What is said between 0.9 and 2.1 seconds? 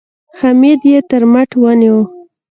تر مټ ونيو.